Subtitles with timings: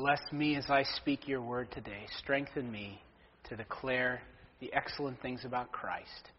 [0.00, 2.06] Bless me as I speak your word today.
[2.20, 3.02] Strengthen me
[3.50, 4.22] to declare
[4.58, 6.30] the excellent things about Christ.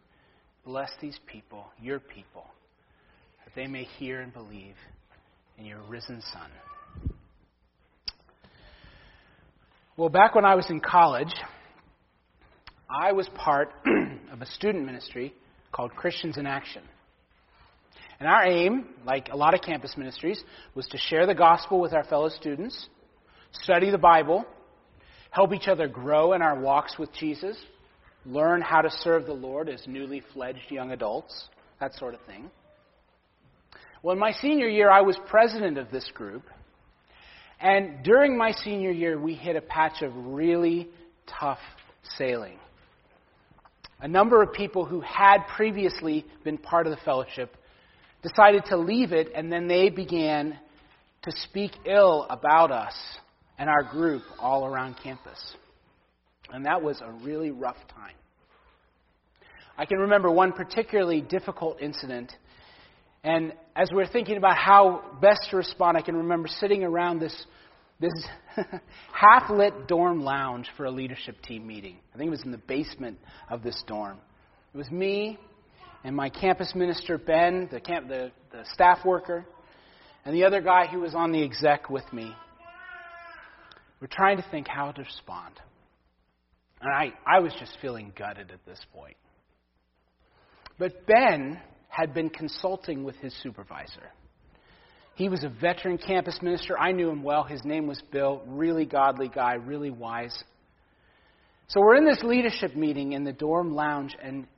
[0.66, 2.44] Bless these people, your people,
[3.44, 4.74] that they may hear and believe
[5.58, 7.14] in your risen Son.
[9.96, 11.32] Well, back when I was in college,
[12.90, 13.70] I was part
[14.32, 15.34] of a student ministry
[15.70, 16.82] called Christians in Action.
[18.18, 20.42] And our aim, like a lot of campus ministries,
[20.74, 22.88] was to share the gospel with our fellow students,
[23.52, 24.44] study the Bible,
[25.30, 27.56] help each other grow in our walks with Jesus,
[28.24, 31.48] learn how to serve the Lord as newly fledged young adults,
[31.80, 32.50] that sort of thing.
[34.02, 36.42] Well, in my senior year, I was president of this group.
[37.60, 40.88] And during my senior year, we hit a patch of really
[41.38, 41.60] tough
[42.18, 42.58] sailing.
[44.00, 47.56] A number of people who had previously been part of the fellowship
[48.22, 50.58] decided to leave it, and then they began
[51.22, 52.94] to speak ill about us
[53.62, 55.38] and our group all around campus.
[56.50, 58.16] And that was a really rough time.
[59.78, 62.32] I can remember one particularly difficult incident.
[63.22, 67.20] And as we are thinking about how best to respond, I can remember sitting around
[67.20, 67.46] this,
[68.00, 68.10] this
[69.12, 71.98] half lit dorm lounge for a leadership team meeting.
[72.12, 73.16] I think it was in the basement
[73.48, 74.18] of this dorm.
[74.74, 75.38] It was me
[76.02, 79.46] and my campus minister, Ben, the, camp, the, the staff worker,
[80.24, 82.34] and the other guy who was on the exec with me.
[84.02, 85.54] We're trying to think how to respond.
[86.80, 89.16] And I, I was just feeling gutted at this point.
[90.76, 94.10] But Ben had been consulting with his supervisor.
[95.14, 96.76] He was a veteran campus minister.
[96.76, 97.44] I knew him well.
[97.44, 98.42] His name was Bill.
[98.44, 100.36] Really godly guy, really wise.
[101.68, 104.48] So we're in this leadership meeting in the dorm lounge, and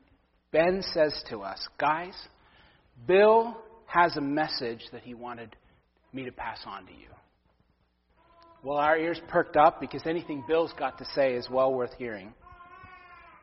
[0.53, 2.15] Ben says to us, Guys,
[3.07, 5.55] Bill has a message that he wanted
[6.15, 7.09] me to pass on to you.
[8.65, 12.33] Well, our ears perked up because anything Bill's got to say is well worth hearing.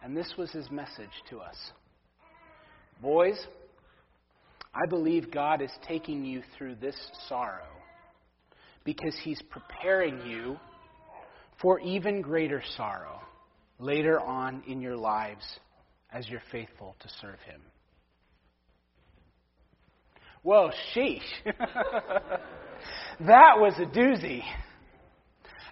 [0.03, 1.55] And this was his message to us
[3.03, 3.39] Boys,
[4.73, 6.95] I believe God is taking you through this
[7.29, 7.67] sorrow
[8.83, 10.57] because he's preparing you
[11.61, 13.21] for even greater sorrow
[13.77, 15.43] later on in your lives
[16.11, 17.61] as you're faithful to serve him.
[20.43, 21.19] Well, sheesh.
[23.19, 24.41] that was a doozy.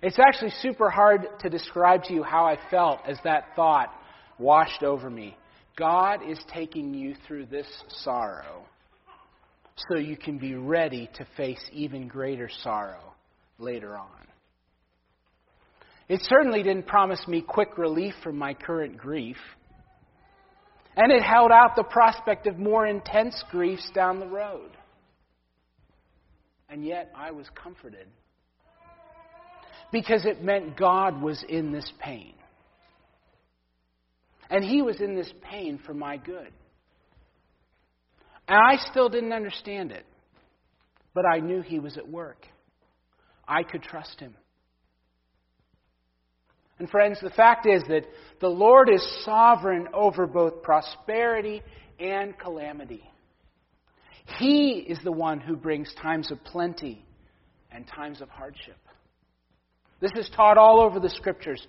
[0.01, 3.93] It's actually super hard to describe to you how I felt as that thought
[4.37, 5.37] washed over me.
[5.77, 7.67] God is taking you through this
[8.03, 8.63] sorrow
[9.89, 13.13] so you can be ready to face even greater sorrow
[13.57, 14.09] later on.
[16.07, 19.37] It certainly didn't promise me quick relief from my current grief,
[20.95, 24.71] and it held out the prospect of more intense griefs down the road.
[26.67, 28.07] And yet I was comforted
[29.91, 32.33] because it meant God was in this pain.
[34.49, 36.51] And He was in this pain for my good.
[38.47, 40.05] And I still didn't understand it,
[41.13, 42.45] but I knew He was at work.
[43.47, 44.35] I could trust Him.
[46.79, 48.05] And friends, the fact is that
[48.39, 51.61] the Lord is sovereign over both prosperity
[51.99, 53.03] and calamity.
[54.37, 57.03] He is the one who brings times of plenty
[57.71, 58.77] and times of hardship.
[59.99, 61.65] This is taught all over the scriptures.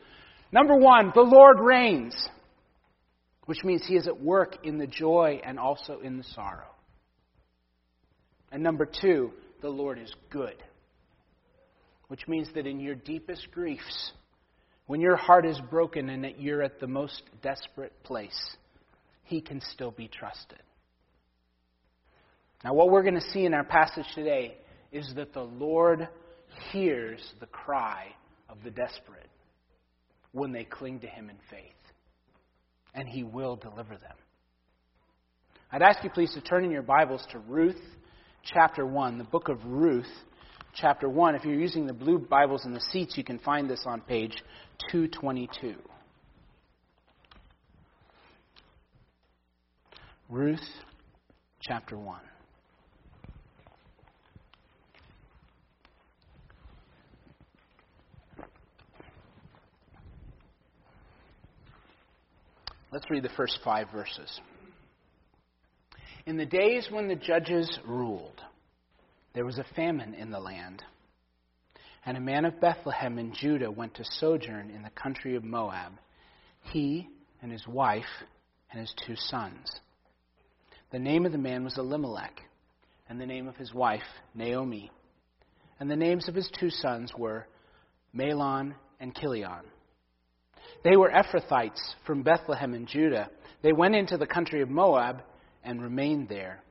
[0.52, 2.14] Number one, the Lord reigns,
[3.46, 6.70] which means he is at work in the joy and also in the sorrow.
[8.52, 9.32] And number two,
[9.62, 10.56] the Lord is good,
[12.08, 14.12] which means that in your deepest griefs,
[14.86, 18.56] when your heart is broken and that you're at the most desperate place,
[19.24, 20.58] he can still be trusted.
[22.64, 24.56] Now, what we're going to see in our passage today
[24.92, 26.08] is that the Lord
[26.72, 28.06] hears the cry
[28.48, 29.30] of the desperate
[30.32, 31.72] when they cling to him in faith.
[32.94, 34.16] And he will deliver them.
[35.72, 37.80] I'd ask you please to turn in your Bibles to Ruth
[38.42, 40.10] chapter 1, the book of Ruth
[40.74, 41.34] chapter 1.
[41.36, 44.32] If you're using the blue Bibles in the seats, you can find this on page
[44.90, 45.74] 222.
[50.28, 50.60] Ruth
[51.60, 52.20] chapter 1.
[62.92, 64.40] Let's read the first five verses.
[66.26, 68.40] In the days when the judges ruled,
[69.32, 70.82] there was a famine in the land.
[72.04, 75.92] And a man of Bethlehem in Judah went to sojourn in the country of Moab,
[76.72, 77.08] he
[77.42, 78.04] and his wife
[78.72, 79.70] and his two sons.
[80.90, 82.40] The name of the man was Elimelech,
[83.08, 84.02] and the name of his wife,
[84.34, 84.90] Naomi.
[85.78, 87.46] And the names of his two sons were
[88.12, 89.64] Mahlon, and Chilion.
[90.82, 93.28] They were Ephrathites from Bethlehem in Judah.
[93.62, 95.22] They went into the country of Moab
[95.62, 96.62] and remained there.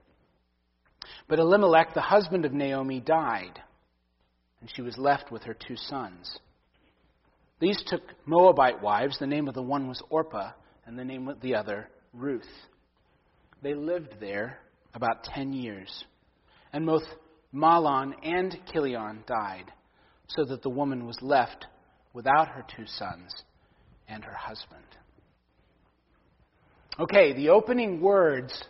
[1.28, 3.62] But Elimelech, the husband of Naomi, died,
[4.62, 6.40] and she was left with her two sons.
[7.60, 9.20] These took Moabite wives.
[9.20, 10.52] The name of the one was Orpah,
[10.86, 12.50] and the name of the other, Ruth.
[13.62, 14.58] They lived there
[14.96, 16.06] about ten years.
[16.74, 17.04] And both
[17.54, 19.72] Mahlon and Chilion died,
[20.28, 21.68] so that the woman was left
[22.14, 23.44] without her two sons
[24.10, 24.84] and her husband.
[27.00, 28.64] Okay, the opening words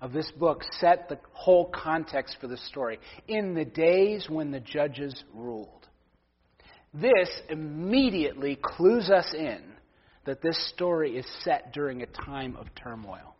[0.00, 2.98] of this book set the whole context for the story.
[3.28, 5.68] In the days when the judges ruled.
[6.92, 9.60] This immediately clues us in
[10.24, 13.36] that this story is set during a time of turmoil.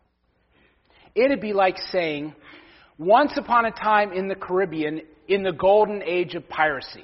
[1.15, 2.33] It'd be like saying,
[2.97, 7.03] once upon a time in the Caribbean, in the golden age of piracy.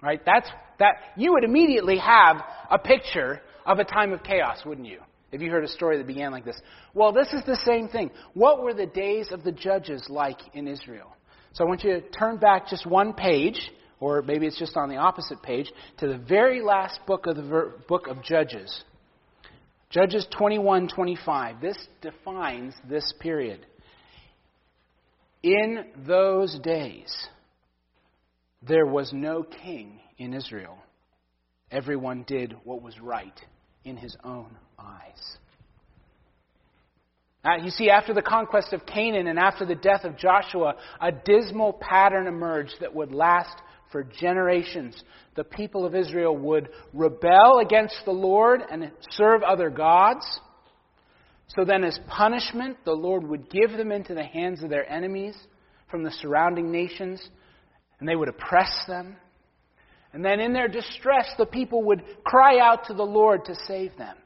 [0.00, 0.20] Right?
[0.24, 0.48] That's
[0.78, 5.00] that you would immediately have a picture of a time of chaos, wouldn't you?
[5.32, 6.58] If you heard a story that began like this.
[6.94, 8.10] Well, this is the same thing.
[8.34, 11.14] What were the days of the judges like in Israel?
[11.52, 14.88] So I want you to turn back just one page, or maybe it's just on
[14.88, 18.84] the opposite page, to the very last book of the ver- book of Judges.
[19.90, 21.60] Judges 21:25.
[21.60, 23.66] This defines this period.
[25.42, 27.28] In those days,
[28.62, 30.78] there was no king in Israel.
[31.70, 33.40] Everyone did what was right
[33.86, 35.38] in his own eyes.
[37.62, 41.74] You see, after the conquest of Canaan and after the death of Joshua, a dismal
[41.74, 43.56] pattern emerged that would last
[43.92, 45.00] for generations.
[45.36, 50.26] The people of Israel would rebel against the Lord and serve other gods.
[51.56, 55.36] So then, as punishment, the Lord would give them into the hands of their enemies
[55.88, 57.22] from the surrounding nations,
[58.00, 59.16] and they would oppress them.
[60.16, 63.98] And then, in their distress, the people would cry out to the Lord to save
[63.98, 64.16] them.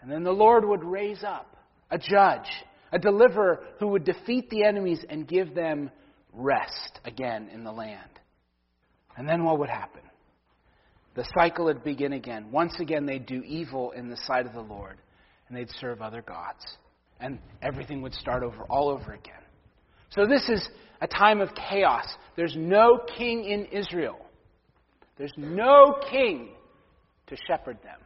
[0.00, 1.58] And then the Lord would raise up
[1.90, 2.48] a judge,
[2.90, 5.90] a deliverer who would defeat the enemies and give them
[6.32, 8.08] rest again in the land.
[9.14, 10.00] And then what would happen?
[11.16, 12.50] The cycle would begin again.
[12.50, 14.96] Once again, they'd do evil in the sight of the Lord,
[15.48, 16.64] and they'd serve other gods.
[17.20, 19.34] And everything would start over, all over again.
[20.08, 20.66] So this is
[21.02, 22.06] a time of chaos.
[22.36, 24.16] There's no king in Israel.
[25.22, 26.48] There's no king
[27.28, 28.00] to shepherd them.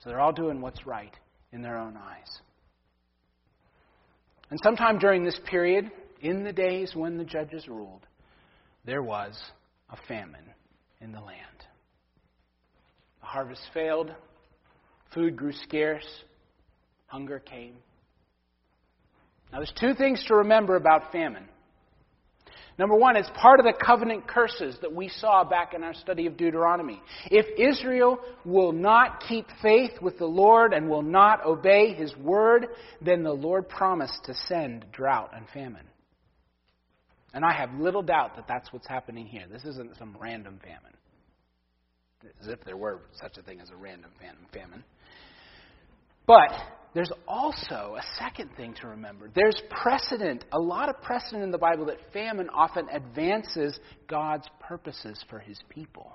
[0.00, 1.14] So they're all doing what's right
[1.52, 2.26] in their own eyes.
[4.50, 5.88] And sometime during this period,
[6.20, 8.04] in the days when the judges ruled,
[8.84, 9.40] there was
[9.88, 10.46] a famine
[11.00, 11.38] in the land.
[13.20, 14.12] The harvest failed,
[15.14, 16.08] food grew scarce,
[17.06, 17.76] hunger came.
[19.52, 21.46] Now, there's two things to remember about famine.
[22.78, 26.26] Number one, it's part of the covenant curses that we saw back in our study
[26.26, 27.02] of Deuteronomy.
[27.26, 32.68] If Israel will not keep faith with the Lord and will not obey his word,
[33.02, 35.86] then the Lord promised to send drought and famine.
[37.32, 39.44] And I have little doubt that that's what's happening here.
[39.50, 40.96] This isn't some random famine.
[42.40, 44.10] As if there were such a thing as a random
[44.52, 44.84] famine.
[46.30, 46.52] But
[46.94, 49.28] there's also a second thing to remember.
[49.34, 55.24] There's precedent, a lot of precedent in the Bible that famine often advances God's purposes
[55.28, 56.12] for his people.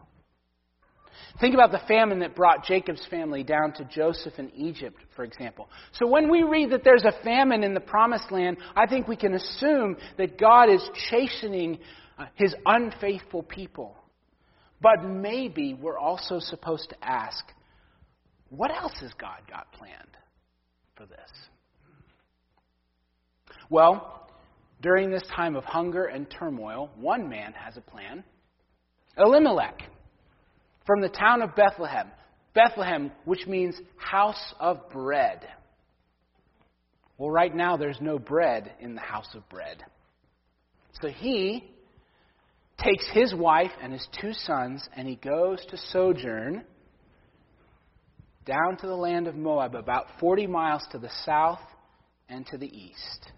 [1.41, 5.67] Think about the famine that brought Jacob's family down to Joseph in Egypt, for example.
[5.91, 9.17] So when we read that there's a famine in the promised land, I think we
[9.17, 11.79] can assume that God is chastening
[12.17, 13.97] uh, his unfaithful people.
[14.81, 17.43] But maybe we're also supposed to ask,
[18.57, 20.15] what else has God got planned?
[20.95, 21.31] for this?
[23.69, 24.29] Well,
[24.81, 28.23] during this time of hunger and turmoil, one man has a plan
[29.17, 29.81] Elimelech
[30.85, 32.07] from the town of Bethlehem.
[32.53, 35.47] Bethlehem, which means house of bread.
[37.17, 39.83] Well, right now there's no bread in the house of bread.
[41.01, 41.71] So he
[42.77, 46.65] takes his wife and his two sons and he goes to sojourn
[48.45, 51.59] down to the land of Moab, about 40 miles to the south
[52.29, 53.31] and to the east.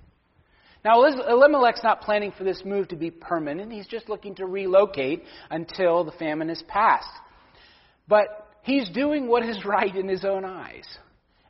[0.86, 3.72] Now, Elimelech's not planning for this move to be permanent.
[3.72, 7.10] He's just looking to relocate until the famine is past.
[8.08, 10.86] But he's doing what is right in his own eyes.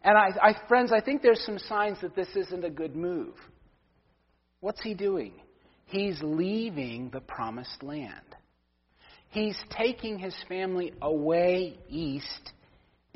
[0.04, 3.36] And, I, I, friends, I think there's some signs that this isn't a good move.
[4.60, 5.34] What's he doing?
[5.86, 8.36] He's leaving the promised land.
[9.30, 12.54] He's taking his family away east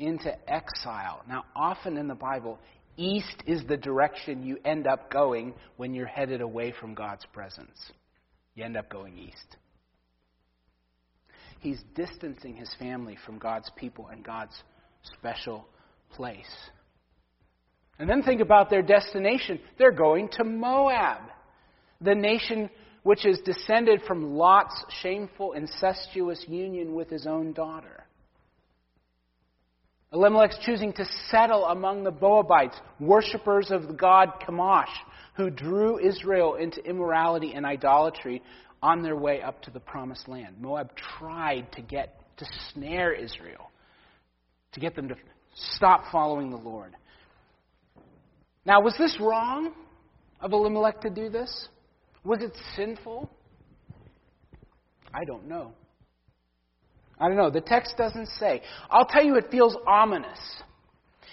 [0.02, 1.22] into exile.
[1.28, 2.58] Now, often in the Bible,
[2.96, 7.78] east is the direction you end up going when you're headed away from God's presence.
[8.54, 9.56] You end up going east.
[11.62, 14.54] he's distancing his family from God's people and God's
[15.14, 15.66] special
[16.14, 16.52] place.
[17.98, 19.60] And then think about their destination.
[19.78, 21.22] They're going to Moab,
[22.00, 22.68] the nation
[23.04, 28.01] which is descended from Lot's shameful, incestuous union with his own daughter.
[30.12, 34.84] Elimelech's choosing to settle among the Moabites, worshippers of the god Chemosh,
[35.36, 38.42] who drew Israel into immorality and idolatry
[38.82, 40.56] on their way up to the promised land.
[40.60, 43.70] Moab tried to get to snare Israel,
[44.72, 45.14] to get them to
[45.76, 46.94] stop following the Lord.
[48.66, 49.72] Now, was this wrong
[50.40, 51.68] of Elimelech to do this?
[52.24, 53.30] Was it sinful?
[55.14, 55.72] I don't know.
[57.22, 57.50] I don't know.
[57.50, 58.62] The text doesn't say.
[58.90, 60.40] I'll tell you, it feels ominous.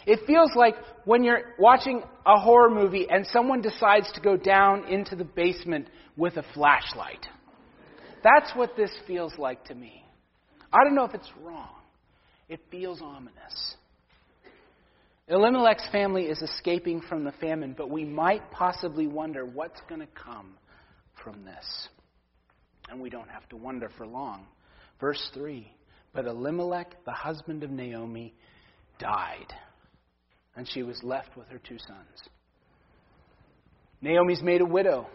[0.05, 4.88] It feels like when you're watching a horror movie and someone decides to go down
[4.88, 7.25] into the basement with a flashlight.
[8.24, 10.05] That's what this feels like to me.
[10.72, 11.74] I don't know if it's wrong.
[12.50, 13.75] It feels ominous.
[15.27, 20.08] Elimelech's family is escaping from the famine, but we might possibly wonder what's going to
[20.08, 20.53] come
[21.24, 21.88] from this.
[22.89, 24.46] And we don't have to wonder for long.
[25.00, 25.72] Verse 3
[26.13, 28.33] But Elimelech, the husband of Naomi,
[28.99, 29.53] died,
[30.55, 32.29] and she was left with her two sons.
[34.01, 35.07] Naomi's made a widow.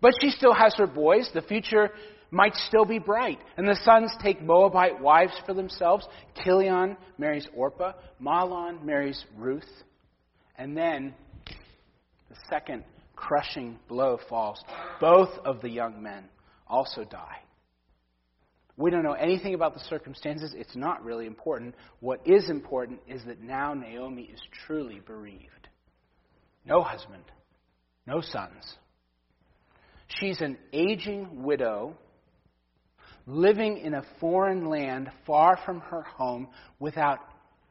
[0.00, 1.30] But she still has her boys.
[1.32, 1.90] The future
[2.30, 3.38] might still be bright.
[3.56, 6.06] And the sons take Moabite wives for themselves.
[6.42, 7.92] Chilion marries Orpah.
[8.20, 9.68] Mahlon marries Ruth.
[10.56, 11.14] And then
[12.28, 14.62] the second crushing blow falls.
[15.00, 16.24] Both of the young men
[16.66, 17.38] also die.
[18.82, 20.54] We don't know anything about the circumstances.
[20.56, 21.76] It's not really important.
[22.00, 25.68] What is important is that now Naomi is truly bereaved.
[26.66, 27.22] No husband,
[28.08, 28.74] no sons.
[30.08, 31.96] She's an aging widow
[33.24, 36.48] living in a foreign land far from her home
[36.80, 37.20] without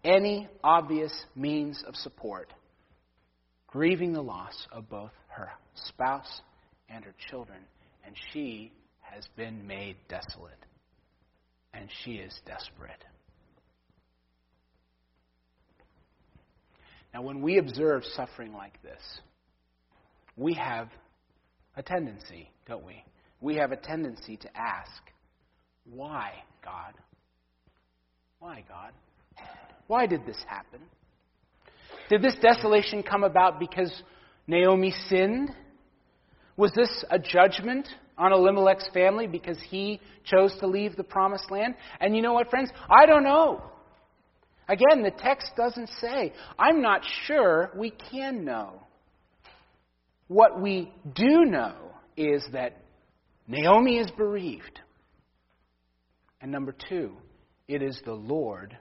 [0.06, 2.53] any obvious means of support,
[3.68, 6.39] grieving the loss of both her spouse
[6.88, 7.60] and her children,
[8.06, 10.56] and she has been made desolate,
[11.74, 13.04] and she is desperate.
[17.13, 19.01] Now, when we observe suffering like this,
[20.38, 20.90] we have
[21.75, 23.04] a tendency, don't we?
[23.42, 25.01] We have a tendency to ask,
[25.90, 26.32] why,
[26.63, 26.94] God?
[28.40, 28.94] Why, God?
[29.88, 30.80] Why did this happen?
[32.10, 33.92] Did this desolation come about because
[34.48, 35.50] Naomi sinned?
[36.56, 37.88] Was this a judgment
[38.18, 41.75] on Elimelech's family because he chose to leave the promised land?
[42.00, 42.70] And you know what, friends?
[42.89, 43.62] I don't know.
[44.68, 46.34] Again, the text doesn't say.
[46.58, 48.82] I'm not sure we can know.
[50.27, 51.75] What we do know
[52.15, 52.77] is that
[53.48, 54.80] Naomi is bereaved.
[56.39, 57.18] And number two,
[57.68, 58.77] it is the Lord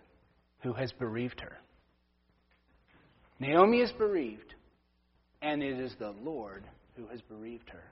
[0.63, 1.59] who has bereaved her.
[3.41, 4.55] Naomi is bereaved,
[5.43, 6.65] and it is the Lord
[6.97, 7.83] who has bereaved her.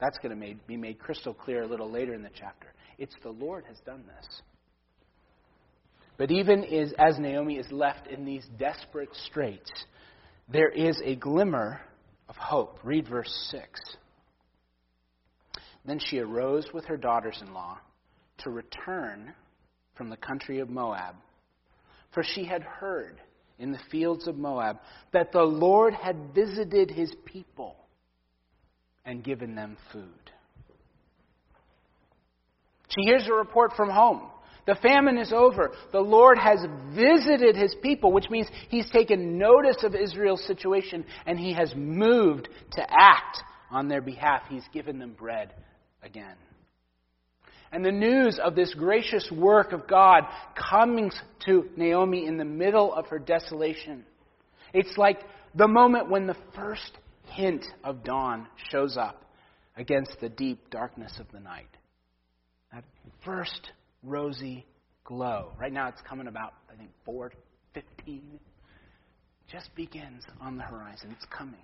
[0.00, 2.68] That's going to be made crystal clear a little later in the chapter.
[2.98, 4.42] It's the Lord has done this.
[6.16, 9.70] But even as Naomi is left in these desperate straits,
[10.48, 11.80] there is a glimmer
[12.28, 12.78] of hope.
[12.84, 13.80] Read verse 6.
[15.84, 17.78] Then she arose with her daughters in law
[18.38, 19.34] to return
[19.94, 21.14] from the country of Moab,
[22.12, 23.20] for she had heard
[23.58, 24.78] in the fields of Moab
[25.12, 27.83] that the Lord had visited his people
[29.04, 30.30] and given them food.
[32.88, 34.22] She hears a report from home.
[34.66, 35.72] The famine is over.
[35.92, 36.58] The Lord has
[36.94, 42.48] visited his people, which means he's taken notice of Israel's situation and he has moved
[42.72, 43.38] to act
[43.70, 44.42] on their behalf.
[44.48, 45.52] He's given them bread
[46.02, 46.36] again.
[47.72, 50.22] And the news of this gracious work of God
[50.70, 51.10] coming
[51.46, 54.04] to Naomi in the middle of her desolation.
[54.72, 55.18] It's like
[55.54, 56.92] the moment when the first
[57.34, 59.24] hint of dawn shows up
[59.76, 61.68] against the deep darkness of the night.
[62.72, 62.84] That
[63.24, 63.72] first
[64.02, 64.66] rosy
[65.04, 65.52] glow.
[65.58, 68.40] Right now it's coming about, I think, 415.
[69.50, 71.10] Just begins on the horizon.
[71.12, 71.60] It's coming.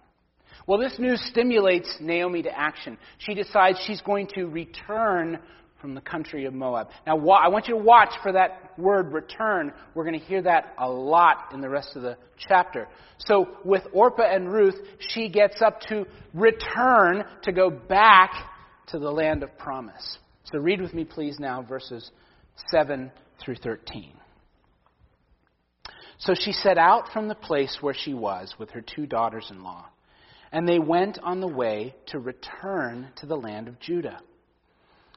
[0.67, 2.99] Well, this news stimulates Naomi to action.
[3.19, 5.39] She decides she's going to return
[5.81, 6.89] from the country of Moab.
[7.07, 9.73] Now, I want you to watch for that word return.
[9.95, 12.89] We're going to hear that a lot in the rest of the chapter.
[13.19, 18.33] So, with Orpah and Ruth, she gets up to return to go back
[18.89, 20.19] to the land of promise.
[20.45, 22.11] So, read with me, please, now, verses
[22.71, 23.11] 7
[23.43, 24.13] through 13.
[26.21, 29.63] So she set out from the place where she was with her two daughters in
[29.63, 29.87] law,
[30.53, 34.21] and they went on the way to return to the land of Judah.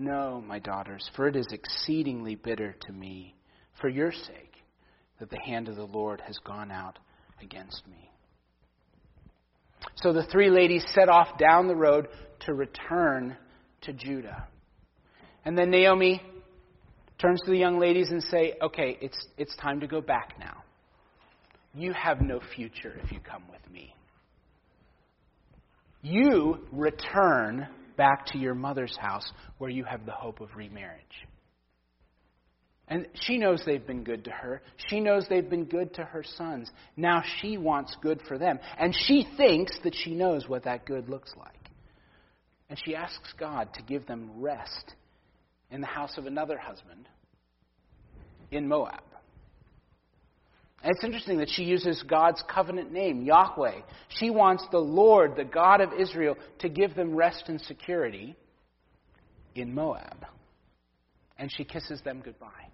[0.00, 3.34] No, my daughters, for it is exceedingly bitter to me,
[3.80, 4.54] for your sake,
[5.18, 7.00] that the hand of the Lord has gone out
[7.42, 8.08] against me.
[9.96, 12.06] So the three ladies set off down the road
[12.46, 13.36] to return
[13.82, 14.46] to Judah.
[15.44, 16.22] And then Naomi
[17.20, 20.62] turns to the young ladies and say, "Okay, it's it's time to go back now.
[21.74, 23.94] You have no future if you come with me.
[26.02, 31.26] You return back to your mother's house where you have the hope of remarriage.
[32.90, 34.62] And she knows they've been good to her.
[34.88, 36.70] She knows they've been good to her sons.
[36.96, 38.58] Now she wants good for them.
[38.78, 41.52] And she thinks that she knows what that good looks like.
[42.70, 44.94] And she asks God to give them rest
[45.70, 47.06] in the house of another husband
[48.50, 49.02] in Moab.
[50.84, 53.80] It's interesting that she uses God's covenant name, Yahweh.
[54.08, 58.36] She wants the Lord, the God of Israel, to give them rest and security
[59.54, 60.24] in Moab.
[61.36, 62.68] And she kisses them goodbye.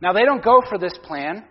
[0.00, 1.44] Now, they don't go for this plan.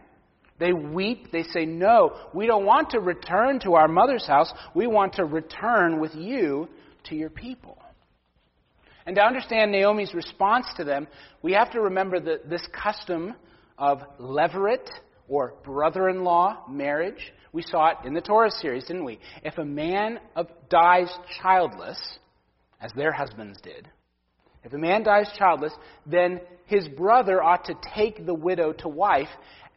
[0.59, 1.31] They weep.
[1.31, 4.51] They say, No, we don't want to return to our mother's house.
[4.75, 6.69] We want to return with you
[7.05, 7.77] to your people.
[9.05, 11.07] And to understand Naomi's response to them,
[11.41, 13.35] we have to remember that this custom
[13.77, 14.89] of levirate
[15.27, 17.33] or brother in law marriage.
[17.51, 19.19] We saw it in the Torah series, didn't we?
[19.43, 20.19] If a man
[20.69, 21.09] dies
[21.41, 21.99] childless,
[22.81, 23.87] as their husbands did,
[24.63, 25.73] if a man dies childless,
[26.05, 29.29] then his brother ought to take the widow to wife,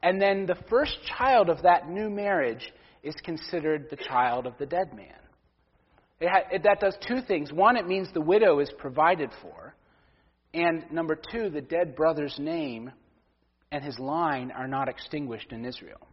[0.03, 4.67] and then the first child of that new marriage is considered the child of the
[4.67, 5.15] dead man.
[6.21, 7.53] It ha- it, that does two things.
[7.53, 9.75] One, it means the widow is provided for,
[10.55, 12.91] and number two, the dead brother's name
[13.70, 16.07] and his line are not extinguished in Israel.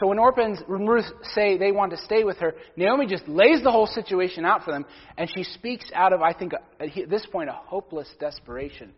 [0.00, 3.62] So when Orpah and Ruth say they want to stay with her, Naomi just lays
[3.62, 4.84] the whole situation out for them,
[5.16, 8.92] and she speaks out of, I think, at this point, a hopeless desperation.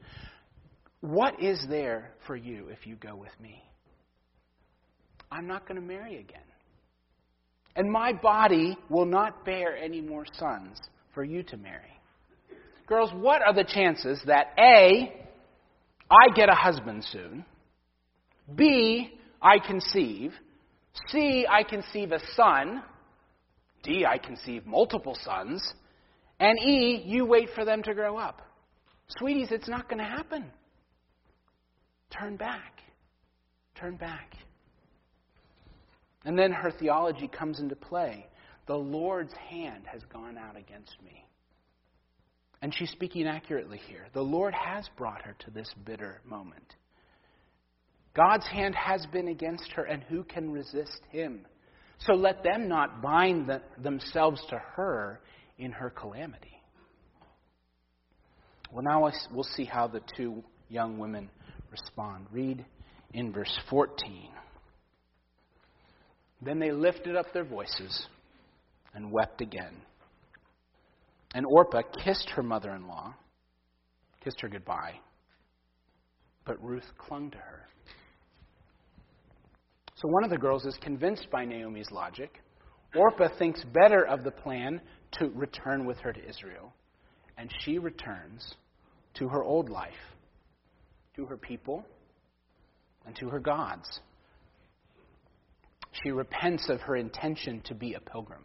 [1.01, 3.63] What is there for you if you go with me?
[5.31, 6.41] I'm not going to marry again.
[7.75, 10.79] And my body will not bear any more sons
[11.15, 11.93] for you to marry.
[12.87, 15.13] Girls, what are the chances that A,
[16.11, 17.45] I get a husband soon.
[18.55, 20.33] B, I conceive.
[21.09, 22.83] C, I conceive a son.
[23.83, 25.75] D, I conceive multiple sons.
[26.39, 28.43] And E, you wait for them to grow up.
[29.19, 30.45] Sweeties, it's not going to happen.
[32.11, 32.81] Turn back.
[33.75, 34.35] Turn back.
[36.25, 38.27] And then her theology comes into play.
[38.67, 41.26] The Lord's hand has gone out against me.
[42.67, 44.07] And she's speaking accurately here.
[44.13, 46.75] The Lord has brought her to this bitter moment.
[48.13, 51.47] God's hand has been against her, and who can resist him?
[52.01, 55.21] So let them not bind the, themselves to her
[55.59, 56.61] in her calamity.
[58.73, 61.31] Well, now we'll see how the two young women
[61.71, 62.27] respond.
[62.33, 62.67] Read
[63.13, 64.31] in verse 14.
[66.43, 68.09] Then they lifted up their voices
[68.93, 69.77] and wept again.
[71.37, 73.15] And Orpah kissed her mother in law,
[74.25, 74.95] kissed her goodbye,
[76.47, 77.69] but Ruth clung to her.
[79.97, 82.41] So one of the girls is convinced by Naomi's logic.
[82.95, 84.81] Orpah thinks better of the plan
[85.19, 86.73] to return with her to Israel,
[87.37, 88.55] and she returns
[89.19, 89.93] to her old life,
[91.17, 91.85] to her people,
[93.05, 94.01] and to her gods.
[96.03, 98.45] She repents of her intention to be a pilgrim.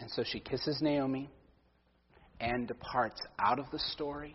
[0.00, 1.30] And so she kisses Naomi
[2.40, 4.34] and departs out of the story,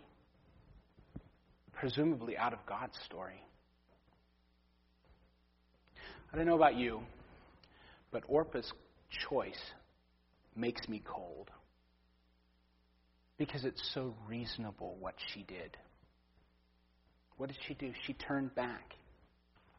[1.72, 3.42] presumably out of God's story.
[6.32, 7.00] I don't know about you,
[8.12, 8.72] but Orpah's
[9.28, 9.60] choice
[10.54, 11.50] makes me cold
[13.38, 15.76] because it's so reasonable what she did.
[17.36, 17.92] what did she do?
[18.06, 18.94] She turned back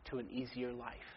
[0.09, 1.16] to an easier life.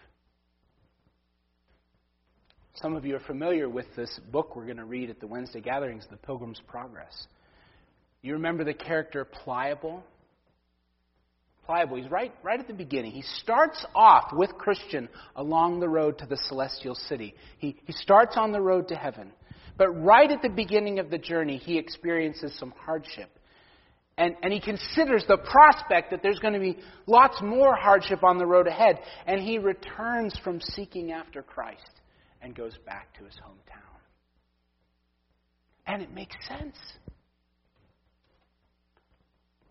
[2.75, 5.61] Some of you are familiar with this book we're going to read at the Wednesday
[5.61, 7.27] gatherings, The Pilgrim's Progress.
[8.23, 10.03] You remember the character Pliable?
[11.67, 13.13] Pliable, he's right, right at the beginning.
[13.13, 17.35] He starts off with Christian along the road to the celestial city.
[17.59, 19.33] He, he starts on the road to heaven.
[19.77, 23.31] But right at the beginning of the journey, he experiences some hardship.
[24.17, 28.39] And, and he considers the prospect that there's going to be lots more hardship on
[28.39, 29.01] the road ahead.
[29.27, 32.00] And he returns from seeking after Christ
[32.43, 33.81] and goes back to his hometown.
[35.87, 36.77] And it makes sense.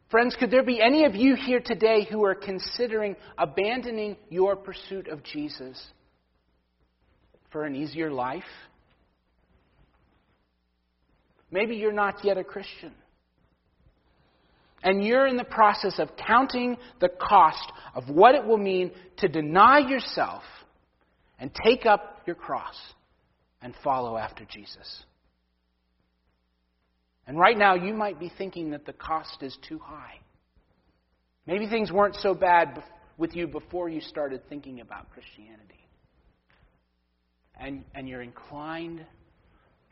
[0.10, 5.08] Friends, could there be any of you here today who are considering abandoning your pursuit
[5.08, 5.80] of Jesus
[7.52, 8.44] for an easier life?
[11.52, 12.92] Maybe you're not yet a Christian.
[14.82, 19.28] And you're in the process of counting the cost of what it will mean to
[19.28, 20.44] deny yourself
[21.40, 22.76] and take up your cross
[23.60, 25.04] and follow after Jesus.
[27.26, 30.20] And right now, you might be thinking that the cost is too high.
[31.48, 32.84] Maybe things weren't so bad
[33.18, 35.88] with you before you started thinking about Christianity.
[37.60, 39.04] And, and you're inclined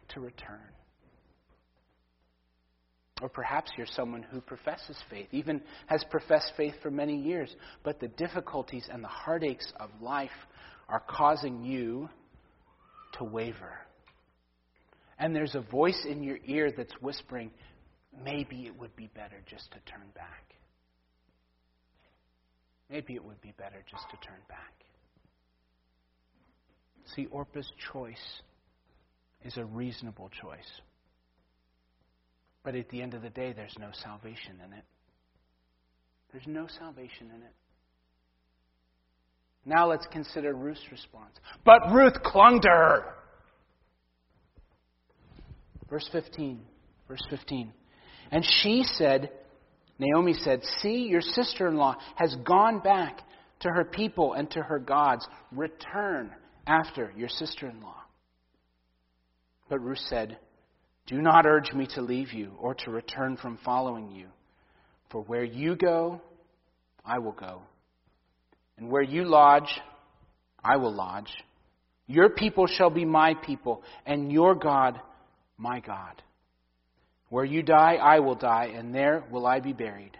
[0.10, 0.60] to return.
[3.20, 7.50] Or perhaps you're someone who professes faith, even has professed faith for many years,
[7.84, 10.30] but the difficulties and the heartaches of life
[10.88, 12.10] are causing you
[13.14, 13.80] to waver.
[15.20, 17.52] And there's a voice in your ear that's whispering,
[18.24, 20.54] maybe it would be better just to turn back.
[22.90, 24.74] Maybe it would be better just to turn back.
[27.16, 28.42] See, Orpah's choice
[29.44, 30.82] is a reasonable choice.
[32.64, 34.84] But at the end of the day, there's no salvation in it.
[36.32, 37.54] There's no salvation in it.
[39.68, 41.36] Now let's consider Ruth's response.
[41.66, 43.04] But Ruth clung to her.
[45.90, 46.62] Verse 15.
[47.10, 47.74] Verse 15.
[48.32, 49.30] And she said,
[50.00, 53.20] Naomi said, See, your sister in law has gone back
[53.60, 55.28] to her people and to her gods.
[55.52, 56.32] Return
[56.66, 57.98] after your sister in law.
[59.70, 60.38] But Ruth said,
[61.08, 64.28] Do not urge me to leave you or to return from following you.
[65.12, 66.22] For where you go,
[67.06, 67.64] I will go
[68.78, 69.82] and where you lodge,
[70.64, 71.32] I will lodge.
[72.06, 75.00] Your people shall be my people, and your God,
[75.58, 76.22] my God.
[77.30, 80.18] Where you die, I will die, and there will I be buried.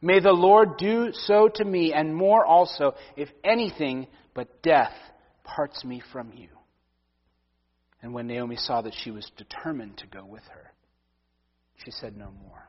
[0.00, 4.92] May the Lord do so to me, and more also, if anything but death
[5.42, 6.48] parts me from you.
[8.02, 10.72] And when Naomi saw that she was determined to go with her,
[11.84, 12.68] she said no more.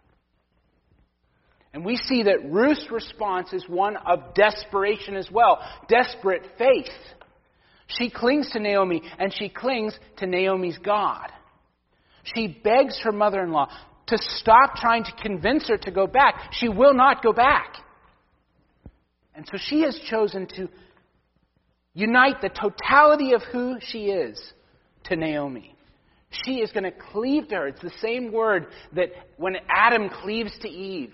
[1.79, 6.91] And we see that Ruth's response is one of desperation as well desperate faith.
[7.87, 11.31] She clings to Naomi, and she clings to Naomi's God.
[12.35, 13.69] She begs her mother in law
[14.07, 16.51] to stop trying to convince her to go back.
[16.51, 17.77] She will not go back.
[19.33, 20.67] And so she has chosen to
[21.93, 24.37] unite the totality of who she is
[25.05, 25.77] to Naomi.
[26.43, 27.67] She is going to cleave to her.
[27.67, 31.13] It's the same word that when Adam cleaves to Eve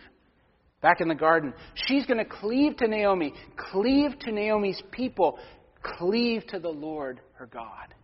[0.86, 1.52] back in the garden.
[1.88, 3.34] She's going to cleave to Naomi,
[3.72, 5.40] cleave to Naomi's people,
[5.82, 7.96] cleave to the Lord her God.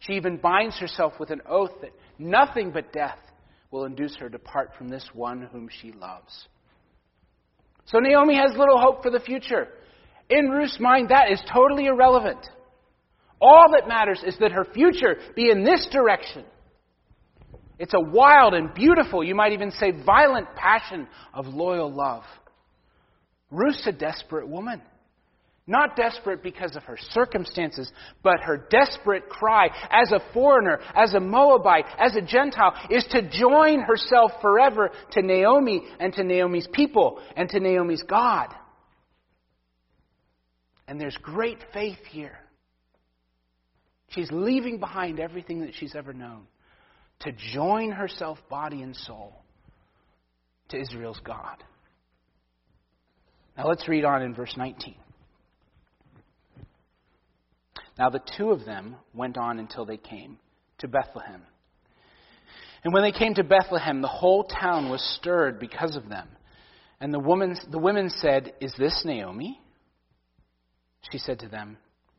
[0.00, 3.16] She even binds herself with an oath that nothing but death
[3.70, 6.48] will induce her to part from this one whom she loves.
[7.86, 9.68] So Naomi has little hope for the future.
[10.28, 12.46] In Ruth's mind, that is totally irrelevant.
[13.40, 16.44] All that matters is that her future be in this direction.
[17.78, 22.22] It's a wild and beautiful, you might even say violent passion of loyal love.
[23.50, 24.80] Ruth's a desperate woman.
[25.66, 27.90] Not desperate because of her circumstances,
[28.22, 33.28] but her desperate cry as a foreigner, as a Moabite, as a Gentile, is to
[33.30, 38.54] join herself forever to Naomi and to Naomi's people and to Naomi's God.
[40.86, 42.38] And there's great faith here.
[44.08, 46.46] She's leaving behind everything that she's ever known
[47.20, 49.34] to join herself, body and soul,
[50.68, 51.62] to Israel's God.
[53.56, 54.96] Now let's read on in verse 19.
[57.98, 60.38] Now the two of them went on until they came
[60.78, 61.42] to Bethlehem.
[62.82, 66.28] And when they came to Bethlehem, the whole town was stirred because of them.
[67.00, 69.60] And the, woman, the women said, Is this Naomi?
[71.10, 71.78] She said to them,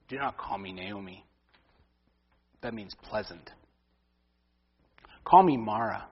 [0.10, 1.26] Do not call me Naomi.
[2.62, 3.52] That means pleasant.
[5.26, 6.08] Call me Mara.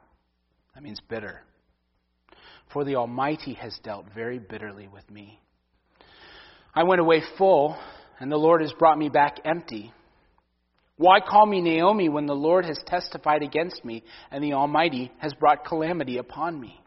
[0.73, 1.43] That means bitter.
[2.73, 5.39] for the Almighty has dealt very bitterly with me.
[6.73, 7.78] I went away full,
[8.19, 9.93] and the Lord has brought me back empty.
[10.97, 15.34] Why call me Naomi when the Lord has testified against me, and the Almighty has
[15.36, 16.80] brought calamity upon me?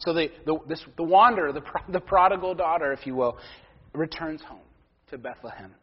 [0.00, 3.38] So the, the, this, the wanderer, the, the prodigal daughter, if you will,
[3.94, 4.60] returns home
[5.10, 5.74] to Bethlehem.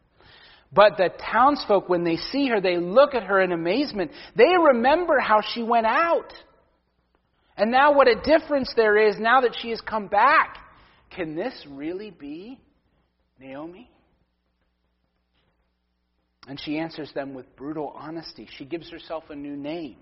[0.72, 4.10] But the townsfolk, when they see her, they look at her in amazement.
[4.34, 6.32] They remember how she went out.
[7.56, 10.58] And now, what a difference there is now that she has come back.
[11.10, 12.60] Can this really be
[13.40, 13.90] Naomi?
[16.46, 18.48] And she answers them with brutal honesty.
[18.56, 19.96] She gives herself a new name.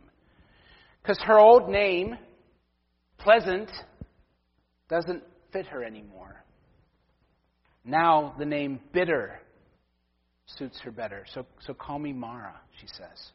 [1.02, 2.16] Because her old name,
[3.18, 3.70] Pleasant,
[4.88, 5.22] doesn't
[5.52, 6.44] fit her anymore.
[7.84, 9.40] Now the name Bitter
[10.46, 11.24] suits her better.
[11.34, 13.32] So, so call me Mara, she says.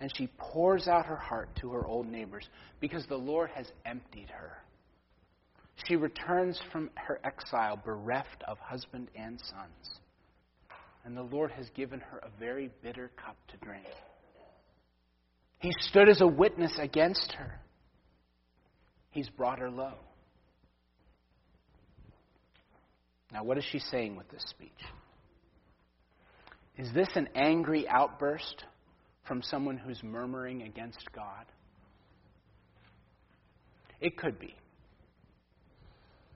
[0.00, 2.48] And she pours out her heart to her old neighbors
[2.80, 4.58] because the Lord has emptied her.
[5.86, 10.00] She returns from her exile bereft of husband and sons.
[11.04, 13.86] And the Lord has given her a very bitter cup to drink.
[15.58, 17.60] He stood as a witness against her.
[19.10, 19.94] He's brought her low.
[23.32, 24.70] Now, what is she saying with this speech?
[26.76, 28.64] Is this an angry outburst
[29.26, 31.46] from someone who's murmuring against God?
[34.00, 34.54] It could be.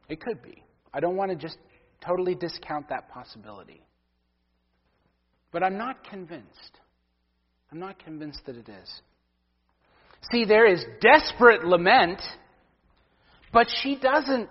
[0.09, 0.62] It could be.
[0.94, 1.59] I don't want to just
[2.05, 3.83] totally discount that possibility.
[5.51, 6.79] But I'm not convinced.
[7.70, 9.03] I'm not convinced that it is.
[10.33, 12.20] See, there is desperate lament,
[13.53, 14.48] but she doesn't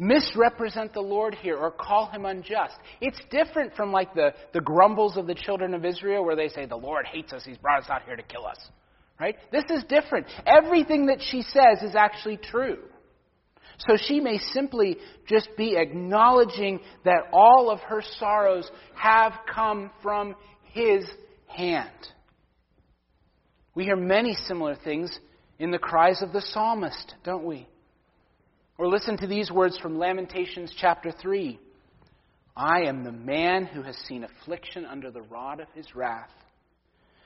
[0.00, 2.74] misrepresent the Lord here or call him unjust.
[3.00, 6.64] It's different from like the, the grumbles of the children of Israel where they say,
[6.64, 8.58] The Lord hates us, he's brought us out here to kill us.
[9.20, 9.36] Right?
[9.52, 10.26] This is different.
[10.46, 12.78] Everything that she says is actually true.
[13.86, 14.96] So she may simply
[15.28, 20.34] just be acknowledging that all of her sorrows have come from
[20.64, 21.04] his
[21.46, 21.90] hand.
[23.74, 25.16] We hear many similar things
[25.58, 27.68] in the cries of the psalmist, don't we?
[28.80, 31.60] Or listen to these words from Lamentations chapter 3
[32.56, 36.30] I am the man who has seen affliction under the rod of his wrath.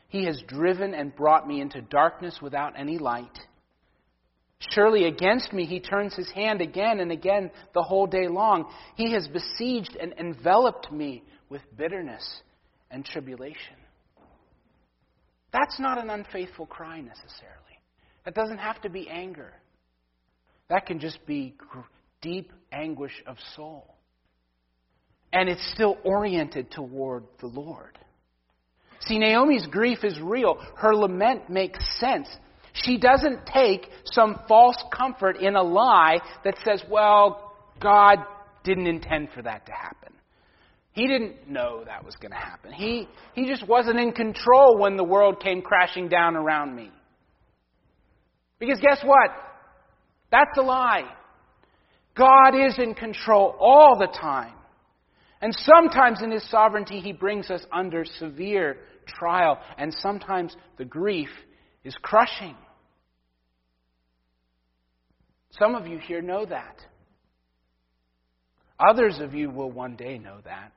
[0.09, 3.39] He has driven and brought me into darkness without any light.
[4.73, 8.69] Surely against me he turns his hand again and again the whole day long.
[8.97, 12.43] He has besieged and enveloped me with bitterness
[12.91, 13.77] and tribulation.
[15.53, 17.79] That's not an unfaithful cry necessarily.
[18.25, 19.53] That doesn't have to be anger.
[20.69, 21.55] That can just be
[22.23, 23.95] deep anguish of soul.
[25.33, 27.99] And it's still oriented toward the Lord.
[29.01, 30.57] See, Naomi's grief is real.
[30.77, 32.29] Her lament makes sense.
[32.73, 38.19] She doesn't take some false comfort in a lie that says, well, God
[38.65, 40.13] didn't intend for that to happen.
[40.93, 42.73] He didn't know that was going to happen.
[42.73, 46.91] He, he just wasn't in control when the world came crashing down around me.
[48.61, 49.31] Because guess what?
[50.35, 51.05] That's a lie.
[52.17, 54.55] God is in control all the time.
[55.41, 61.29] And sometimes in His sovereignty, He brings us under severe trial, and sometimes the grief
[61.85, 62.57] is crushing.
[65.57, 66.81] Some of you here know that.
[68.81, 70.73] Others of you will one day know that.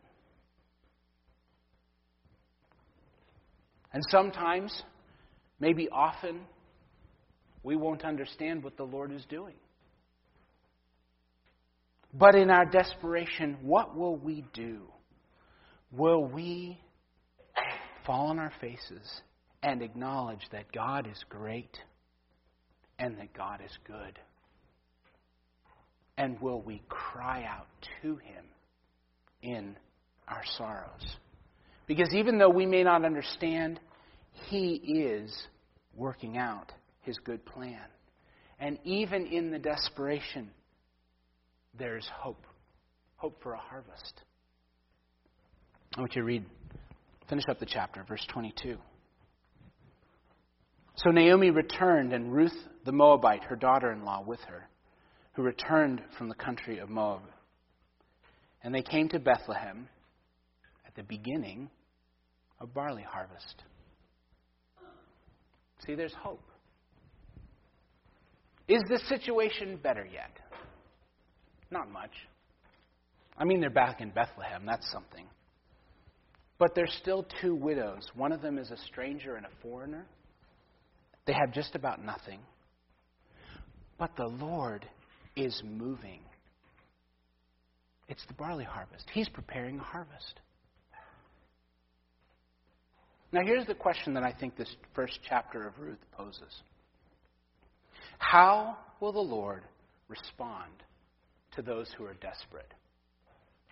[3.91, 4.83] And sometimes,
[5.59, 6.41] maybe often,
[7.67, 9.55] we won't understand what the Lord is doing.
[12.13, 14.83] But in our desperation, what will we do?
[15.91, 16.79] Will we
[18.05, 19.21] fall on our faces
[19.61, 21.77] and acknowledge that God is great
[22.99, 24.17] and that God is good?
[26.17, 27.67] And will we cry out
[28.01, 28.45] to Him
[29.41, 29.75] in
[30.29, 31.17] our sorrows?
[31.85, 33.81] Because even though we may not understand,
[34.49, 35.37] He is
[35.93, 36.71] working out
[37.07, 37.81] his good plan.
[38.59, 40.51] And even in the desperation,
[41.77, 42.45] there's hope
[43.17, 44.21] hope for a harvest.
[45.95, 46.45] I want you to read,
[47.27, 48.77] finish up the chapter, verse 22.
[50.97, 54.69] So Naomi returned, and Ruth the Moabite, her daughter in law, with her,
[55.33, 57.21] who returned from the country of Moab.
[58.63, 59.89] And they came to Bethlehem
[60.85, 61.69] at the beginning
[62.59, 63.63] of barley harvest.
[65.85, 66.46] See, there's hope.
[68.67, 70.31] Is the situation better yet?
[71.71, 72.11] Not much.
[73.37, 74.65] I mean, they're back in Bethlehem.
[74.65, 75.25] That's something.
[76.57, 78.09] But there's still two widows.
[78.15, 80.05] One of them is a stranger and a foreigner.
[81.25, 82.39] They have just about nothing.
[83.97, 84.85] But the Lord
[85.35, 86.19] is moving.
[88.09, 89.05] It's the barley harvest.
[89.13, 90.39] He's preparing a harvest.
[93.31, 96.61] Now, here's the question that I think this first chapter of Ruth poses
[98.17, 99.63] How will the Lord
[100.07, 100.71] respond
[101.55, 102.71] to those who are desperate?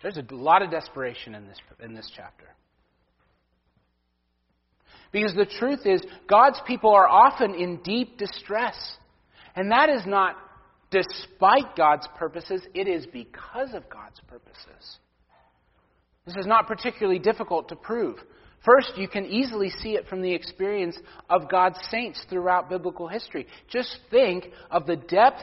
[0.02, 2.46] There's a lot of desperation in this, in this chapter.
[5.12, 8.76] Because the truth is, God's people are often in deep distress.
[9.54, 10.36] And that is not
[10.90, 14.98] despite God's purposes, it is because of God's purposes.
[16.26, 18.18] This is not particularly difficult to prove.
[18.66, 20.98] First, you can easily see it from the experience
[21.30, 23.46] of God's saints throughout biblical history.
[23.70, 25.42] Just think of the depth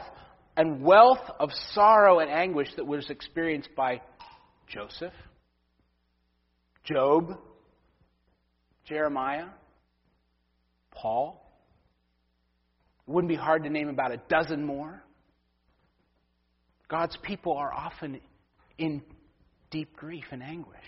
[0.58, 4.02] and wealth of sorrow and anguish that was experienced by
[4.68, 5.14] Joseph,
[6.84, 7.38] Job,
[8.84, 9.46] Jeremiah,
[10.90, 11.40] Paul.
[13.08, 15.02] It wouldn't be hard to name about a dozen more.
[16.88, 18.20] God's people are often
[18.76, 19.02] in
[19.70, 20.84] deep grief and anguish.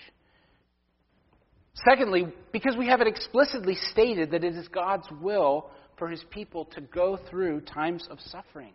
[1.84, 6.64] Secondly, because we have it explicitly stated that it is God's will for his people
[6.74, 8.72] to go through times of suffering.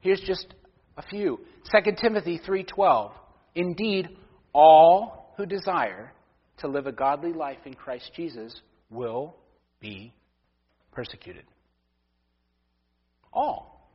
[0.00, 0.54] Here's just
[0.96, 1.40] a few.
[1.70, 3.12] 2 Timothy 3:12.
[3.54, 4.16] Indeed,
[4.52, 6.12] all who desire
[6.58, 9.36] to live a godly life in Christ Jesus will
[9.80, 10.12] be
[10.92, 11.44] persecuted.
[13.32, 13.88] All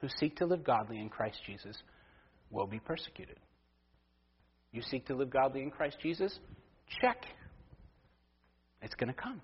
[0.00, 1.82] who seek to live godly in Christ Jesus
[2.50, 3.38] will be persecuted.
[4.72, 6.38] You seek to live godly in Christ Jesus?
[7.00, 7.24] Check.
[8.84, 9.40] It's going to come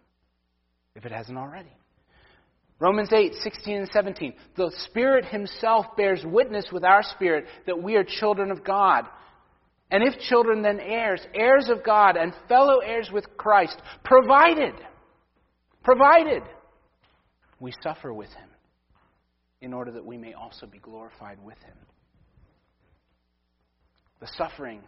[0.94, 1.72] if it hasn't already.
[2.78, 4.34] Romans 8, 16 and 17.
[4.56, 9.06] The Spirit Himself bears witness with our spirit that we are children of God.
[9.90, 14.74] And if children, then heirs, heirs of God, and fellow heirs with Christ, provided,
[15.82, 16.42] provided
[17.58, 18.48] we suffer with Him,
[19.60, 21.76] in order that we may also be glorified with Him.
[24.20, 24.80] The suffering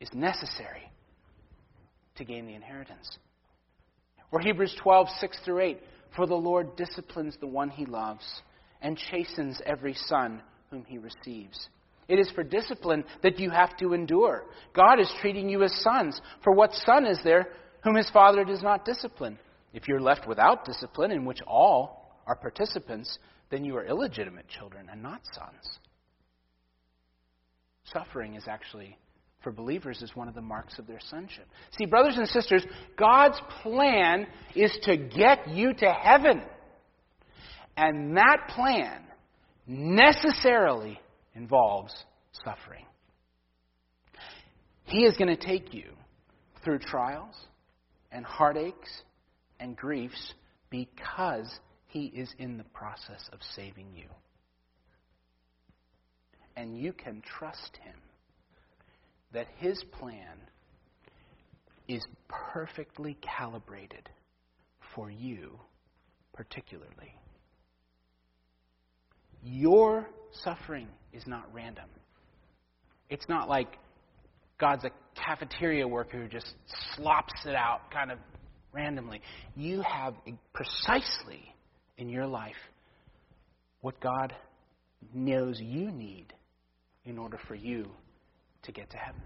[0.00, 0.90] is necessary
[2.16, 3.18] to gain the inheritance.
[4.34, 5.80] Or Hebrews 12, 6 through 8.
[6.16, 8.24] For the Lord disciplines the one he loves
[8.82, 11.68] and chastens every son whom he receives.
[12.08, 14.42] It is for discipline that you have to endure.
[14.74, 16.20] God is treating you as sons.
[16.42, 17.46] For what son is there
[17.84, 19.38] whom his father does not discipline?
[19.72, 23.18] If you're left without discipline, in which all are participants,
[23.50, 25.78] then you are illegitimate children and not sons.
[27.84, 28.98] Suffering is actually,
[29.44, 31.46] for believers, is one of the marks of their sonship.
[31.78, 32.64] See, brothers and sisters,
[32.98, 34.26] God's plan
[34.56, 36.42] is to get you to heaven.
[37.76, 39.02] And that plan
[39.66, 40.98] necessarily
[41.34, 41.94] involves
[42.44, 42.84] suffering.
[44.86, 45.90] He is going to take you
[46.64, 47.36] through trials
[48.10, 49.02] and heartaches
[49.60, 50.34] and griefs
[50.70, 54.06] because He is in the process of saving you
[56.56, 57.94] and you can trust Him
[59.34, 60.38] that His plan
[61.86, 64.08] is perfectly calibrated
[64.94, 65.58] for you,
[66.32, 67.14] particularly.
[69.42, 70.08] Your
[70.42, 71.88] suffering is not random.
[73.10, 73.76] It's not like
[74.58, 76.54] God's a cafeteria worker who just
[76.94, 78.18] slops it out kind of
[78.72, 79.20] randomly.
[79.54, 80.14] You have
[80.54, 81.54] precisely
[81.98, 82.56] in your life
[83.82, 84.32] what God
[85.12, 86.32] knows you need
[87.04, 87.90] in order for you
[88.64, 89.22] to get to heaven.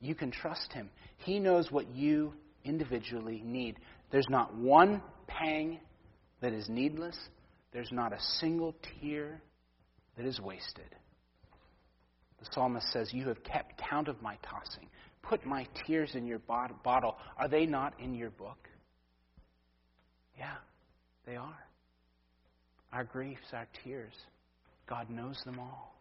[0.00, 0.90] You can trust Him.
[1.18, 3.78] He knows what you individually need.
[4.10, 5.80] There's not one pang
[6.40, 7.16] that is needless,
[7.72, 9.40] there's not a single tear
[10.16, 10.94] that is wasted.
[12.38, 14.88] The psalmist says, You have kept count of my tossing.
[15.22, 17.16] Put my tears in your bottle.
[17.38, 18.68] Are they not in your book?
[20.38, 20.54] Yeah,
[21.26, 21.58] they are.
[22.92, 24.12] Our griefs, our tears,
[24.88, 25.95] God knows them all.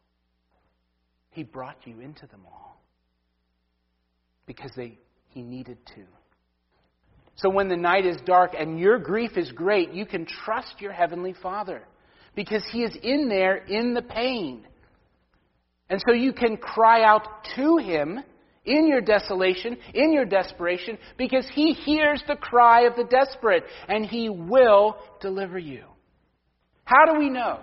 [1.36, 2.82] He brought you into them all
[4.46, 6.04] because they, He needed to.
[7.36, 10.94] So when the night is dark and your grief is great, you can trust your
[10.94, 11.84] Heavenly Father
[12.36, 14.66] because He is in there in the pain.
[15.90, 17.28] And so you can cry out
[17.58, 18.24] to Him
[18.64, 24.06] in your desolation, in your desperation, because He hears the cry of the desperate and
[24.06, 25.84] He will deliver you.
[26.86, 27.60] How do we know?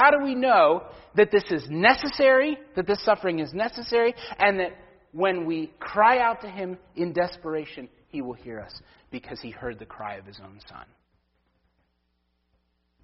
[0.00, 0.84] How do we know
[1.14, 4.70] that this is necessary, that this suffering is necessary, and that
[5.12, 8.72] when we cry out to Him in desperation, He will hear us
[9.10, 10.86] because He heard the cry of His own Son?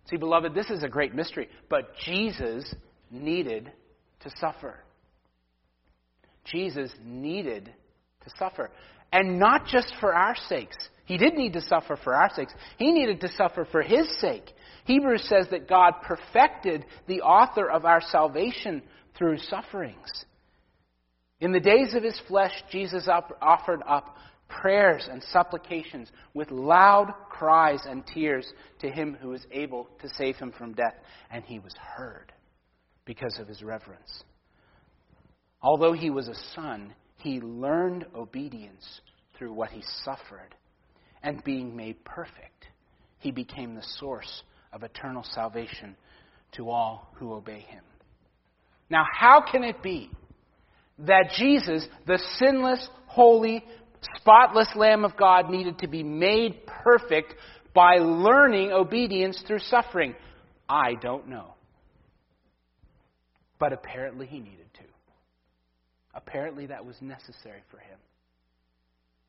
[0.08, 2.74] See, beloved, this is a great mystery, but Jesus
[3.10, 3.70] needed
[4.20, 4.76] to suffer.
[6.46, 7.74] Jesus needed
[8.24, 8.70] to suffer.
[9.12, 10.76] And not just for our sakes.
[11.04, 12.54] He did need to suffer for our sakes.
[12.78, 14.54] He needed to suffer for His sake
[14.86, 18.82] Hebrews says that God perfected the author of our salvation
[19.18, 20.24] through sufferings.
[21.40, 24.16] In the days of his flesh, Jesus offered up
[24.48, 28.46] prayers and supplications with loud cries and tears
[28.78, 30.94] to him who was able to save him from death,
[31.30, 32.32] and he was heard
[33.04, 34.22] because of his reverence.
[35.60, 39.00] Although he was a son, he learned obedience
[39.36, 40.54] through what he suffered,
[41.24, 42.66] and being made perfect,
[43.18, 44.44] he became the source
[44.76, 45.96] of eternal salvation
[46.52, 47.82] to all who obey him.
[48.90, 50.10] Now, how can it be
[50.98, 53.64] that Jesus, the sinless, holy,
[54.16, 57.34] spotless Lamb of God, needed to be made perfect
[57.74, 60.14] by learning obedience through suffering?
[60.68, 61.54] I don't know.
[63.58, 64.82] But apparently he needed to.
[66.14, 67.98] Apparently that was necessary for him.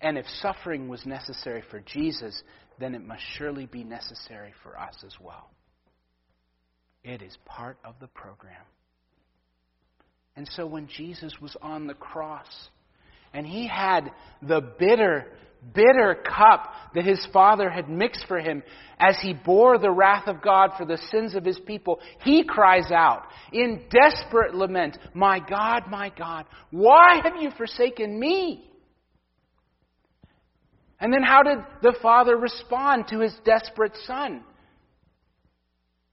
[0.02, 2.42] And if suffering was necessary for Jesus,
[2.80, 5.50] then it must surely be necessary for us as well.
[7.04, 8.62] It is part of the program.
[10.36, 12.70] And so when Jesus was on the cross
[13.34, 15.26] and he had the bitter,
[15.74, 18.62] bitter cup that his Father had mixed for him
[19.00, 22.92] as he bore the wrath of God for the sins of his people, he cries
[22.92, 28.70] out in desperate lament, My God, my God, why have you forsaken me?
[31.00, 34.44] And then how did the father respond to his desperate son?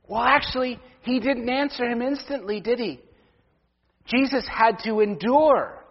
[0.06, 3.00] Well, actually, he didn't answer him instantly, did he?
[4.06, 5.82] Jesus had to endure.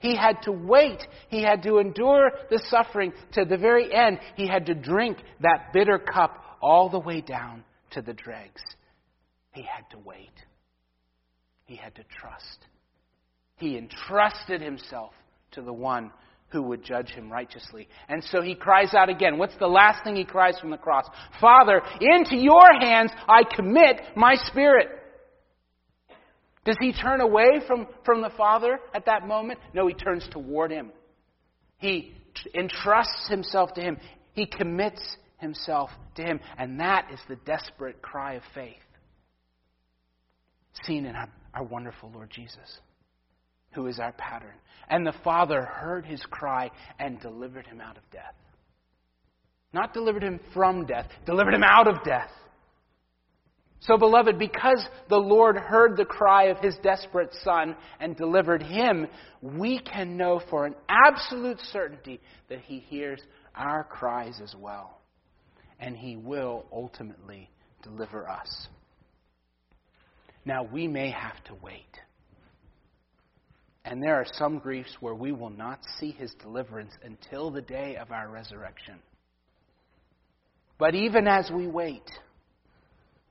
[0.00, 1.06] He had to wait.
[1.28, 4.18] He had to endure the suffering to the very end.
[4.34, 8.62] He had to drink that bitter cup all the way down to the dregs.
[9.52, 10.32] He had to wait.
[11.64, 12.66] He had to trust.
[13.56, 15.12] He entrusted himself
[15.52, 16.10] to the one
[16.54, 17.88] who would judge him righteously.
[18.08, 19.36] And so he cries out again.
[19.36, 21.04] What's the last thing he cries from the cross?
[21.40, 24.88] Father, into your hands I commit my spirit.
[26.64, 29.58] Does he turn away from, from the Father at that moment?
[29.74, 30.92] No, he turns toward him.
[31.78, 32.14] He
[32.54, 33.98] entrusts himself to him.
[34.32, 35.02] He commits
[35.38, 36.40] himself to him.
[36.56, 38.76] And that is the desperate cry of faith
[40.84, 42.80] seen in our, our wonderful Lord Jesus
[43.74, 44.54] who is our pattern.
[44.88, 48.34] And the Father heard his cry and delivered him out of death.
[49.72, 52.30] Not delivered him from death, delivered him out of death.
[53.80, 59.06] So, beloved, because the Lord heard the cry of his desperate son and delivered him,
[59.42, 63.20] we can know for an absolute certainty that he hears
[63.54, 65.00] our cries as well.
[65.78, 67.50] And he will ultimately
[67.82, 68.68] deliver us.
[70.46, 71.82] Now, we may have to wait.
[73.84, 77.96] And there are some griefs where we will not see his deliverance until the day
[77.96, 78.94] of our resurrection.
[80.78, 82.10] But even as we wait,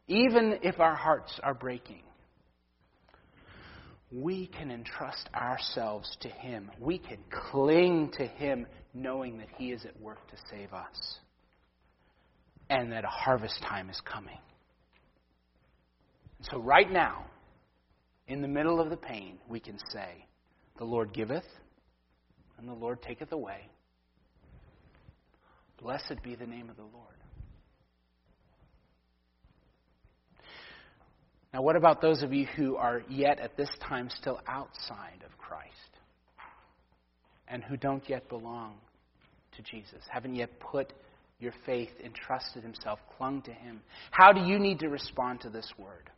[0.08, 2.04] even if our hearts are breaking,
[4.12, 6.70] we can entrust ourselves to Him.
[6.80, 11.18] We can cling to Him knowing that He is at work to save us
[12.70, 14.38] and that a harvest time is coming.
[16.52, 17.26] So, right now,
[18.28, 20.26] in the middle of the pain, we can say,
[20.78, 21.46] the Lord giveth,
[22.58, 23.68] and the Lord taketh away.
[25.82, 26.94] Blessed be the name of the Lord.
[31.54, 35.38] Now, what about those of you who are yet at this time still outside of
[35.38, 35.70] Christ
[37.48, 38.76] and who don't yet belong
[39.56, 40.94] to Jesus, haven't yet put
[41.40, 43.82] your faith, entrusted Himself, clung to Him?
[44.10, 46.10] How do you need to respond to this word?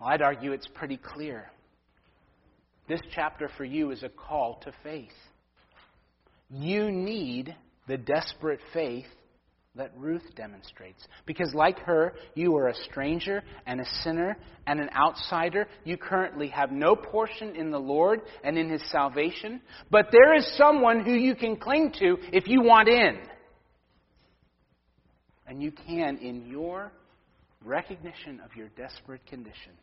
[0.00, 1.50] Well, I'd argue it's pretty clear.
[2.90, 5.12] This chapter for you is a call to faith.
[6.50, 7.54] You need
[7.86, 9.06] the desperate faith
[9.76, 11.00] that Ruth demonstrates.
[11.24, 14.36] Because, like her, you are a stranger and a sinner
[14.66, 15.68] and an outsider.
[15.84, 19.60] You currently have no portion in the Lord and in His salvation.
[19.92, 23.20] But there is someone who you can cling to if you want in.
[25.46, 26.90] And you can, in your
[27.64, 29.74] recognition of your desperate condition,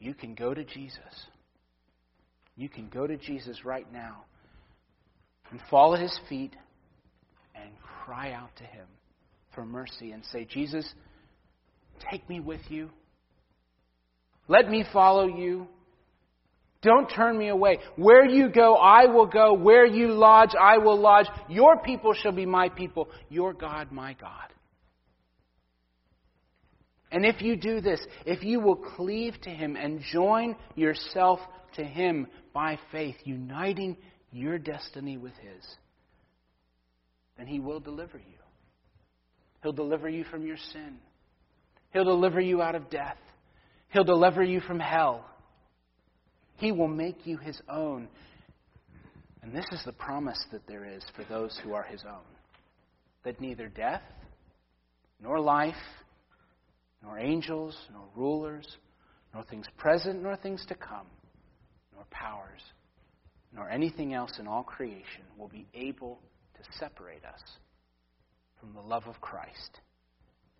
[0.00, 1.28] you can go to Jesus
[2.56, 4.24] you can go to Jesus right now
[5.50, 6.54] and fall at his feet
[7.54, 7.70] and
[8.04, 8.86] cry out to him
[9.54, 10.90] for mercy and say, Jesus,
[12.10, 12.90] take me with you.
[14.48, 15.68] Let me follow you.
[16.82, 17.78] Don't turn me away.
[17.96, 19.54] Where you go, I will go.
[19.54, 21.26] Where you lodge, I will lodge.
[21.48, 23.08] Your people shall be my people.
[23.28, 24.48] Your God, my God.
[27.12, 31.38] And if you do this, if you will cleave to Him and join yourself
[31.74, 33.96] to Him by faith, uniting
[34.30, 35.64] your destiny with His,
[37.36, 38.38] then He will deliver you.
[39.62, 40.96] He'll deliver you from your sin.
[41.92, 43.18] He'll deliver you out of death.
[43.90, 45.24] He'll deliver you from hell.
[46.56, 48.08] He will make you His own.
[49.42, 52.22] And this is the promise that there is for those who are His own
[53.24, 54.02] that neither death,
[55.22, 55.74] nor life,
[57.02, 58.66] nor angels, nor rulers,
[59.32, 61.06] nor things present, nor things to come,
[62.02, 62.60] nor powers,
[63.54, 66.18] nor anything else in all creation will be able
[66.54, 67.40] to separate us
[68.58, 69.80] from the love of Christ,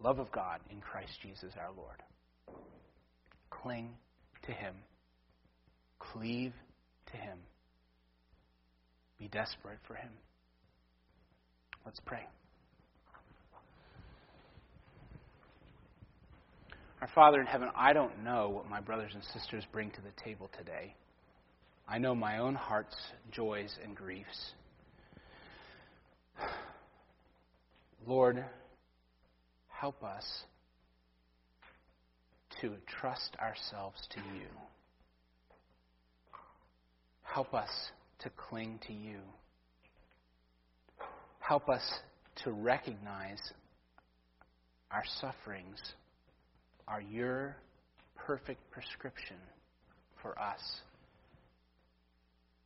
[0.00, 2.02] love of God in Christ Jesus our Lord.
[3.50, 3.90] Cling
[4.44, 4.74] to Him,
[5.98, 6.52] cleave
[7.10, 7.38] to Him,
[9.18, 10.10] be desperate for Him.
[11.84, 12.26] Let's pray.
[17.00, 20.22] Our Father in heaven, I don't know what my brothers and sisters bring to the
[20.22, 20.94] table today.
[21.88, 22.96] I know my own heart's
[23.30, 24.52] joys and griefs.
[28.06, 28.44] Lord,
[29.68, 30.24] help us
[32.60, 34.48] to trust ourselves to you.
[37.22, 37.70] Help us
[38.20, 39.18] to cling to you.
[41.40, 41.82] Help us
[42.44, 43.40] to recognize
[44.90, 45.80] our sufferings
[46.86, 47.56] are your
[48.14, 49.36] perfect prescription
[50.20, 50.60] for us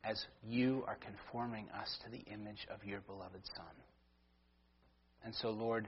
[0.03, 3.65] as you are conforming us to the image of your beloved Son.
[5.23, 5.87] And so, Lord,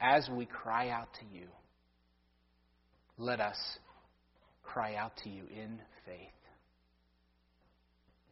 [0.00, 1.46] as we cry out to you,
[3.18, 3.56] let us
[4.62, 6.18] cry out to you in faith,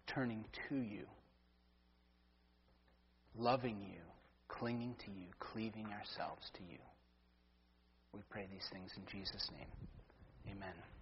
[0.07, 1.05] turning to you,
[3.37, 4.01] loving you,
[4.49, 6.79] clinging to you, cleaving ourselves to you.
[8.13, 10.57] We pray these things in Jesus' name.
[10.57, 10.96] Amen.